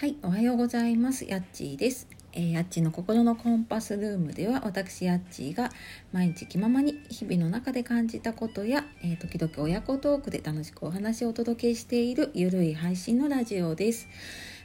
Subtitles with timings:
[0.00, 1.26] はい、おはようございます。
[1.26, 2.08] やっちーです。
[2.32, 5.68] えー、やっちーの心のコンパスルームでは私やっちーが
[6.10, 14.08] 毎日気ままに日々の中で感じたことや、えー、時々親子トークで楽しくお話をお届けしているゆるい配信のラジオです、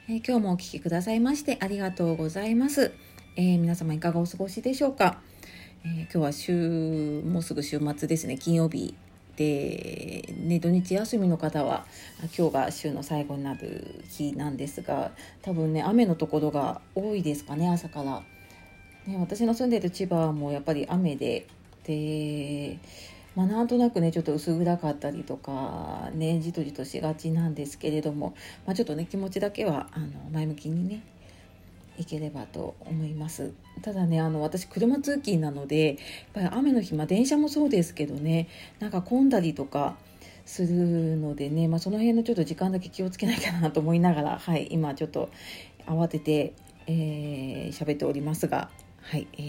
[0.07, 2.93] えー、今日もお聴きくださいましてありがとうございます、
[3.35, 5.19] え皆様いかがお過ごしでしょうか、
[5.83, 8.95] え今日は週もうすぐ週末ですね金曜日
[9.35, 11.85] で、ね、土日休みの方は
[12.37, 18.23] 今日が週の最後になる日なんですが多分ね雨のところが多いですかね朝から、
[19.05, 21.47] ね、私の住んでる千葉もやっぱり雨で
[21.83, 22.79] で、
[23.35, 31.03] まあ、なんとなくねちょっと薄暗かったりとかねじとじとしがちなんですけれども、まあ、ちょっとね気持ちだけはあの前向きにね
[31.97, 33.53] いければと思います。
[33.81, 35.97] ただねあの私車通勤なのでやっ
[36.33, 38.47] ぱり雨の日、まあ、電車もそうですけどね
[38.79, 39.95] なんか混んだりとか
[40.45, 45.29] するのでね、まあ、その辺のちょっと時間だけ気をつけなきゃなと思いながら、はい、今ちょっと
[45.85, 46.53] 慌てて
[46.87, 48.69] 喋、えー、っておりますが、
[49.01, 49.41] はいえ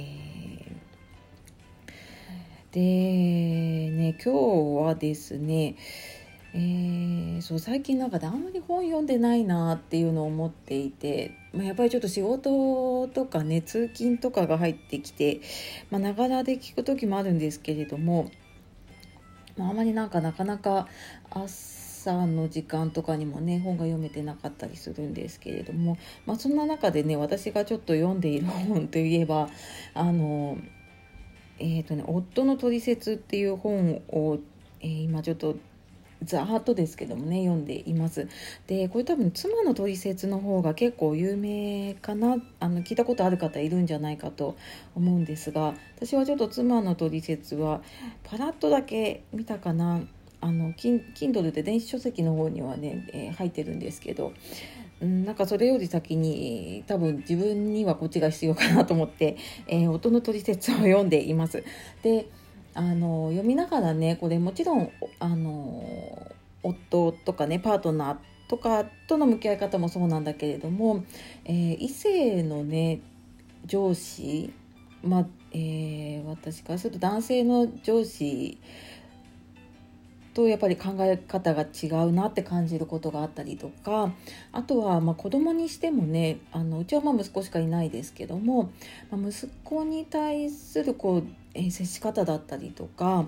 [2.73, 2.81] ー、で
[3.91, 5.77] ね今日はですね
[6.59, 15.43] えー、そう最近なんかであんまり本読んでないなっていうのを思っていて、まあ、やっぱりちょっと仕事とかね通勤とかが入ってきて
[15.91, 18.31] ながらで聞く時もあるんですけれども、
[19.59, 20.89] まあ、あまりなんかなかなか
[21.29, 29.51] 朝の時間とかにもね本が読めてなかったりするんですけれども、まあ、そんな中でね私がちょっと読んでいる本といえば
[29.93, 30.57] あの
[31.59, 34.39] え、ー、とね「夫のトリセツ」っていう本を、
[34.81, 35.57] えー、今ちょっと
[36.25, 38.29] ざーっとですけどもね読んでいます。
[38.67, 42.37] でこれ多分妻の取説の方が結構有名かな。
[42.61, 44.57] あの聞いたことある方いるんじゃないかと
[44.95, 47.83] 思うんですが私はちょっと妻の取説は
[48.25, 50.01] パラッとだけ見たかな。
[50.39, 54.35] あの Kindle で電子書籍の方にはね、えー、入ってるんですけど
[55.01, 61.65] なんかそれより先に多分自分にはこっちが必要かなと思って、えー、音の取説を読んでいます。
[62.03, 62.29] で
[62.77, 66.33] あの読みながらねこれもちろんあの
[66.63, 68.17] 夫とかねパートナー
[68.49, 71.05] とかとの向き合い方もそうなんだけれども、
[71.45, 73.01] えー、異性のね
[73.65, 74.53] 上司
[75.03, 78.59] ま、えー、私からすると男性の上司
[80.37, 84.13] とやっぱり考え方が違うなって感じることがあったりとか
[84.53, 88.71] あとはまあ子供にしてもねあのうちはまあ息子しかいないですけども、
[89.11, 91.23] まあ、息子に対するこう、
[91.55, 93.25] えー、接し方だったりとか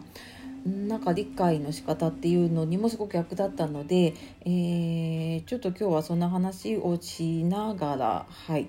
[0.67, 4.13] なんか理解の仕方っていうのにもすごく役立ったので、
[4.45, 8.69] えー、ちょっと今日はそんな話をしながらはい。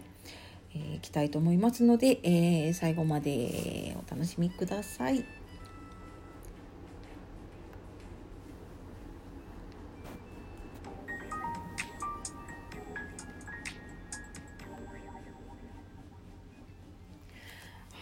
[0.71, 5.38] えー、いきたいと思いますので、えー、最後までお楽しみください。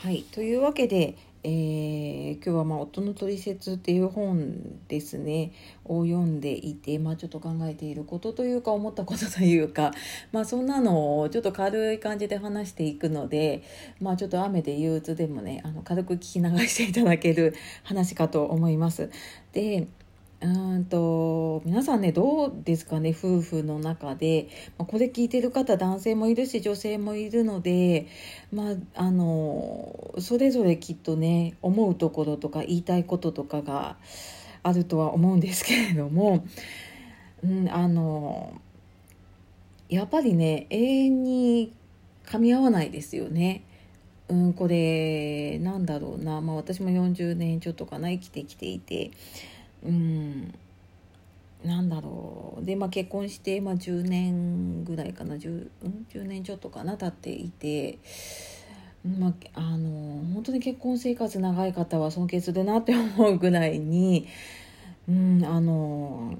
[0.03, 5.53] はい、というわけで、えー、今日は、まあ「夫の取説」っていう本ですね
[5.85, 9.91] を読んでいて、まあ、ちょっと考えていることというか思ったことというか、
[10.31, 13.63] まあ、そんなのをちょっと軽い感じで話していくので、
[13.99, 19.09] まあ、ちょっと雨で憂鬱でもねあの軽く聞き流していただける話かと思います。
[19.51, 19.87] で
[20.39, 28.07] うんと皆さんねどうですかね夫婦の中で、まあ、これ聞いてる方男性もいるし女性もいるので、
[28.53, 33.97] まあ、あのそれぞれきっとね思うところとか言いたいこととかが
[34.61, 36.45] あるとは思うんですけれども、
[37.43, 38.61] うん、あの
[39.89, 41.73] やっぱりね永遠に
[42.27, 43.63] 噛み合わないですよね。
[44.29, 49.09] うん、これなんだろうな、まあ、私も40年ちょっとかな生きてきていて。
[49.87, 50.53] うん。
[51.63, 52.65] なんだろう。
[52.65, 55.35] で、まあ、結婚して、まあ、10年ぐらいかな。
[55.35, 55.69] 10,
[56.13, 57.97] 10年ちょっとかな経っていて、
[59.19, 64.27] まあ、あの本当に結婚生活長い方は尊敬するなって思うぐらいに、
[65.07, 66.37] うん、あの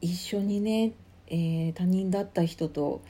[0.00, 0.92] 一緒にね、
[1.28, 3.02] えー、他人だった人と、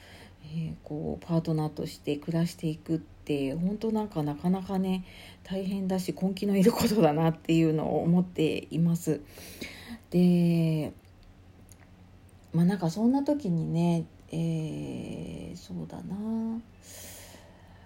[0.43, 3.14] えー、こうパートナーとして暮らしていくって
[3.55, 5.05] 本当なんかなかなかね
[5.43, 9.21] 大変だし根気のいることだなっていうのを思っています。
[10.11, 10.93] で
[12.53, 16.61] まあなんかそんな時にね、えー、そうだな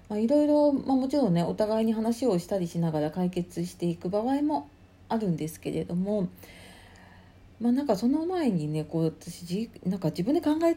[0.09, 4.67] まあ、いろいろ、まあ、もちろんねお互いに話をしたりしながら解決していく場合も
[5.07, 6.29] あるんですけれども
[7.61, 10.75] まあなんかその前にねこう私なんか自分で考え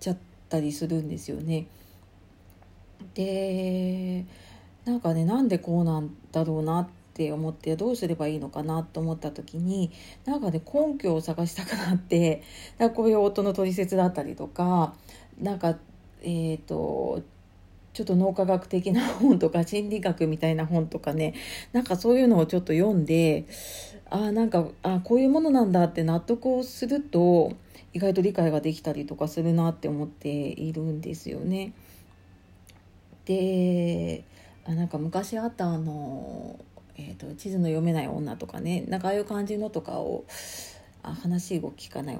[0.00, 0.16] ちゃっ
[0.50, 1.66] たりするんですよね。
[3.14, 4.24] で
[4.84, 9.92] なんかねなんでこうなんだろうなって思ってどうすればいいのかなと思った時に
[10.24, 12.42] なんかね根拠を探したくなって
[12.76, 14.94] だこういう音の取説だったりとか
[15.40, 15.78] なんか
[16.22, 17.22] えっ、ー、と
[17.92, 21.34] ちょっと脳科学的な本とか 心理学みたいな本とかね
[21.72, 23.44] なんかそういうのをちょっと読んで
[24.10, 27.52] あなんかあこういうものなんだって納得をすると
[27.92, 31.72] 意外と理解ができたりとかするなって思っているんですよね。
[33.24, 34.24] で
[34.66, 36.58] あなんか昔あったあの、
[36.96, 40.24] えーと、地図の読めない女とかねなんかああいう感じのとかを
[41.02, 42.18] あ話を聞かない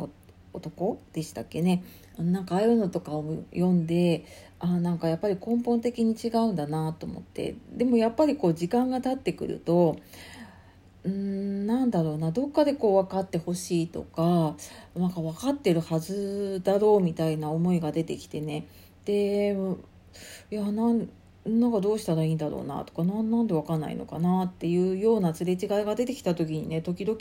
[0.53, 1.83] 男でしたっけね。
[2.19, 4.25] なんかああいうのとかを読んで
[4.61, 7.57] あなんかやっぱり根本的に違うんだなと思って。
[7.73, 9.97] でもやっぱりこう時間が経ってくると
[11.05, 14.57] うんなんだろうなどっかでこう分かってほしいとか
[14.97, 18.67] なんか分かってるはずだろうみたいな思いが出てきてね。
[19.05, 19.57] で
[20.51, 21.09] いやなん
[21.47, 27.19] なんかどうしたらいいんだろうなとかななんで分かんないのかなっていうようなすれ違いが出てきた時にね時々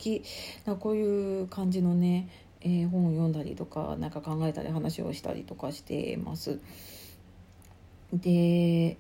[0.65, 2.29] なこういう感じのね、
[2.61, 6.59] えー、本を読んだりとか何か考えたり話をしたりとかしてます。
[8.13, 8.97] で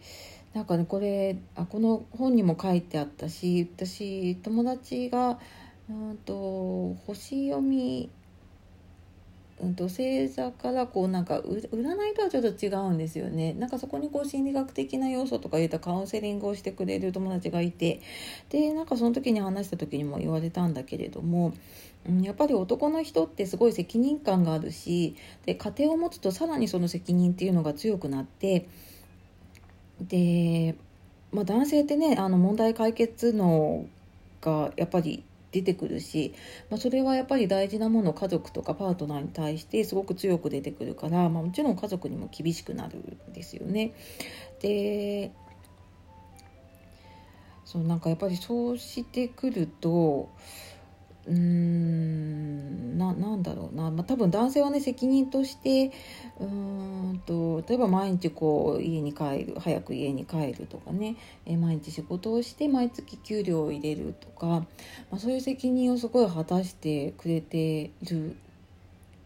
[0.53, 5.39] なんかねこれあこの本にも書いてあったし私友達が
[5.89, 8.09] うんと星読み
[9.63, 13.53] うんと星座からこうなんか占いとはちょっと違うんですよね。
[13.53, 18.01] なんかそこにこう心理学的な要素とか言ったカウンセリングをしてくれる友達がいて。
[18.49, 21.53] でなんかその時に話した時にも言われたんだけれども、
[22.07, 25.15] うん、やっぱり男の人ってすごい責任感があるし
[25.45, 28.67] で家庭を持つとさらにその責任っていうのが強くなって
[30.01, 30.75] で、
[31.31, 33.85] まあ、男性ってねあの問題解決の
[34.41, 36.33] がやっぱり出てくるし、
[36.69, 43.93] まあ、それはやっぱり大事なもの家族とかパートナーに対してすごく強く出てくるから、まあ、もちろん家族にも厳しくなるんですよね。
[44.61, 45.31] で
[47.65, 50.29] そうなんかやっぱりそうしてくると
[51.27, 55.91] うーんななんだろうな、まあ、多分男性はね責任として
[56.39, 61.15] うんと例えば毎日こう家に帰る早く家に帰るとかね、
[61.45, 64.65] え毎日仕事をして毎月給料を入れるとか、ま
[65.13, 68.35] あ、そういう責任をすごい果たしてくれている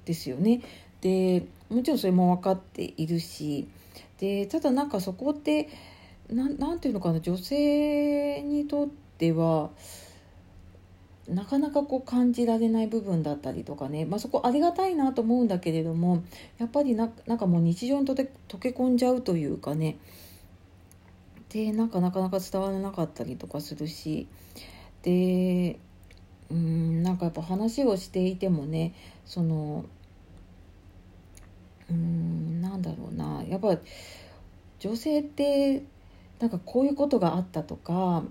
[0.05, 0.61] ですよね。
[1.01, 3.67] でもちろんそれも分かっているし
[4.19, 5.69] でただなんかそこって
[6.29, 9.69] 何て言うのかな女性にとっては。
[11.27, 16.23] なかなかこう感じられない部分だったりとかね、まあ、そこありがたいなと思うんだけれども
[16.57, 19.97] やっぱりななんかもう日常にとて溶け込んじゃうというかね。
[21.49, 24.27] でなんかなかなか伝わらなかったりとかするし。
[25.03, 25.79] で
[26.49, 28.93] うんなんかやっぱ話をしていてもね
[29.25, 29.85] その
[31.89, 33.43] うんなんだろうな。
[33.43, 33.77] やっぱ
[34.79, 35.83] 女性って
[36.39, 38.23] なんかこういうことがあったとか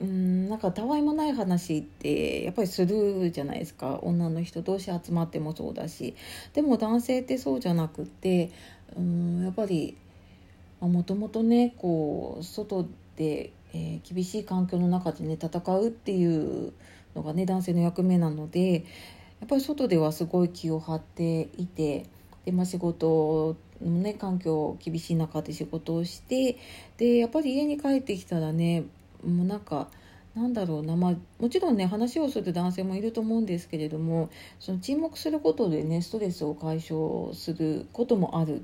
[0.00, 4.00] うんなんかたわいもない話ってやっぱりするじゃないですか。
[4.02, 6.14] 女の人同士集まってもそうだし。
[6.52, 8.50] でも男性ってそうじゃなくて
[8.96, 9.96] うんやっぱり
[10.80, 12.86] もともとねこう外
[13.16, 16.72] で、えー、厳しい環境の中でね戦うっていう
[17.14, 22.06] のがね男性の役目なのでやっぱり外ではすごい気を張っていて
[22.44, 26.58] で、まあ、仕事のね環境厳しい中で仕事をして
[26.96, 28.84] でやっぱり家に帰ってきたらね
[29.24, 29.88] もうなんか
[30.34, 38.62] なんだろうなまあもちろんね話をする男性もいると思うんですけれどもその沈黙することでねストレスを解消することもあるっ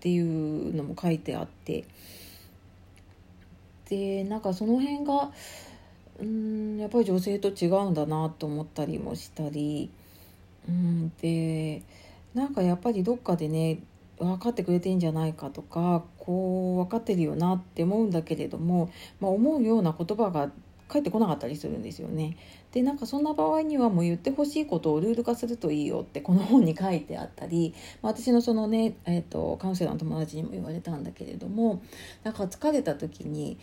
[0.00, 1.84] ていうのも書いてあって
[3.88, 5.32] でなんかその辺が
[6.20, 9.90] うんやっぱり女性と違うんだなと思ったりもしたり
[10.68, 11.82] うんで
[12.34, 13.78] なんかやっぱりどっかでね
[14.18, 18.90] 分かってくれてんじゃないかとかこう分かってるよなって思うんだけれども、
[19.20, 20.50] まあ、思うような言葉が
[20.88, 22.36] 返ってこなかったりするんですよね。
[22.72, 31.82] でなんかそんな場合にはもう言ってほしいことをルール化するといいよってこの本に書いてあったり、まあ、私のそのね、えーと、カウンセラーの友達にも言われたんだけれども
[32.22, 33.58] なんか疲れた時に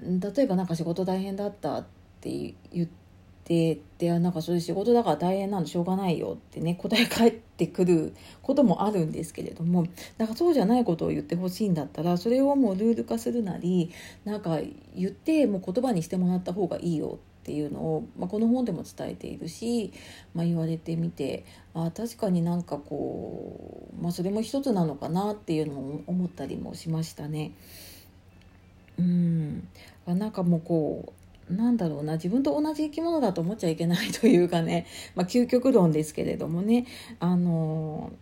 [0.00, 1.86] 例えばなんか仕事大変だったっ
[2.20, 3.03] て言って
[3.44, 9.86] ででなんかそういう仕事だから大変なのしょうがないよってね答え返ってくることもあるんですけれども
[10.16, 13.92] だかそうじゃないことを言ってほしいんだったらそれをもうルール化するなり
[14.24, 14.58] なんか
[14.96, 19.92] 言ってもう言葉にしてもらった方がいいよっていうのを、まあ、この本でも伝えているし、
[20.34, 27.52] まあ、言われてみてあ確かになんかこう、まあ、それも一つなのかなっていうのを思ったりもしましたね。
[28.98, 29.68] うん
[30.06, 36.86] なんかもうこうなんだろうな自分と同じ生き物だと思っちゃいけないというかね、 まあ、究極論ですけれどもね
[37.20, 38.12] あの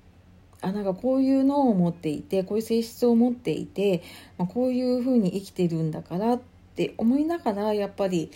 [0.60, 4.02] あなんかこういうのを持っていてこういう性質を持っていて、
[4.38, 6.40] まあ、こういうふうに生きてるんだからっ
[6.76, 8.30] て思いながらやっぱり、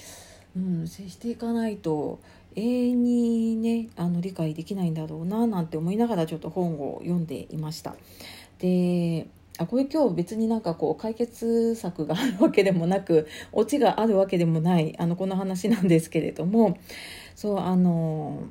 [0.57, 2.19] うん、接していかないと
[2.57, 7.95] 永遠にねあの理解できないんだろうななんて思いながらちょっと本を読んでいました。
[8.59, 9.29] で
[9.59, 16.79] あこれ今日別になんかこう解決策があるわけでもなく オチがあるわけでもないあのこの話なんですけれども
[17.35, 18.45] そうあの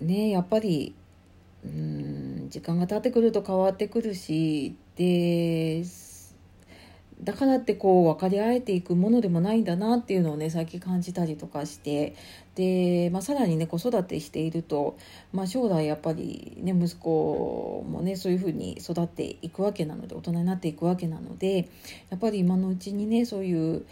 [0.00, 0.94] ねやっぱり
[1.64, 5.84] うん時間が経ってくると変わってくるしで
[7.22, 12.14] だからってこう分かり合えていくものでもないんだなっていうのをね最近感じたりとかして
[12.54, 14.96] で、まあ、さらにね子育てしていると、
[15.32, 21.68] まあ、将来やっぱりね息子もねそういうふうに育っていくわけなので大人になっていくわけなので
[22.08, 23.84] やっぱり今のうちにねそういう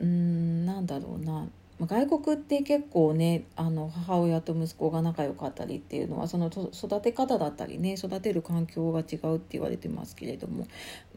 [0.00, 1.46] うんなんだろうな
[1.84, 10.66] 外国って結構ねあの母親と息子が仲良かったりっていうのはその育て方だったりね育てる環境が違うって言われてますけれども、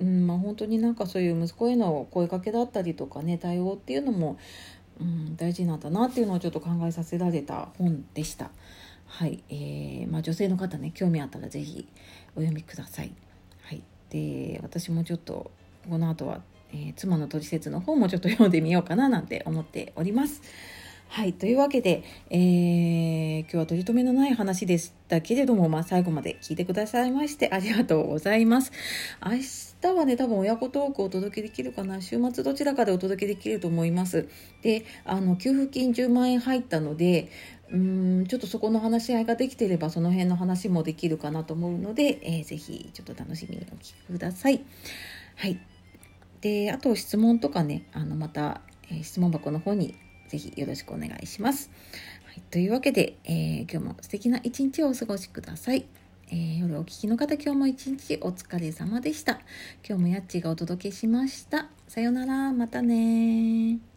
[0.01, 4.38] うんまあ、本当になんかそういう息子への声かけだったりとかね対応っていうのも、
[5.00, 8.51] うん、大事なんだなっていうのをちょっと考えさせられた本でした。
[9.06, 11.88] はいえーまあ、女性の方ね興味あったら是非
[12.36, 13.12] お読みください。
[13.62, 15.51] はい、で私もちょっと
[15.89, 20.41] この後はえー、妻の取説の方もちょっと読んでみようかななんて思っております。
[21.11, 21.33] はい。
[21.33, 28.71] というわけで、えー、今日は取り留めのない話でしたけれども、まあ、最後まで聞いてくださいましてありがとうございます。
[29.25, 29.38] 明
[29.81, 31.99] 日はね、多分親子トークをお届けできるかな。
[31.99, 34.29] 週末どちらかでお届けできると思います。
[34.61, 37.31] で、あの、給付金10万円入ったので、
[37.71, 44.61] うんちょっとそこの話し合いができてればその辺の話もできるかなと思うので、えー、ぜひちょっと楽しみにお聞きください。
[45.35, 45.59] はい。
[46.41, 49.96] であと質問とかねあのまた、え、質問箱の方に
[50.27, 51.69] ぜひよろしくお願いします。
[52.25, 55.86] はい、というわけで、えー、今日も素敵な一日をお過ごしください。
[56.31, 59.39] えー、夜お聞きの方今日も一日お疲れ様でした。
[59.88, 61.69] 今日もやっちがお届けしました。
[61.88, 63.88] さようなら、またね